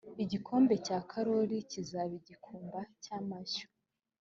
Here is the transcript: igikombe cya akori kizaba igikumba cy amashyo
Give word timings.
igikombe 0.23 0.73
cya 0.85 0.97
akori 1.01 1.55
kizaba 1.71 2.13
igikumba 2.19 2.79
cy 3.03 3.09
amashyo 3.17 3.67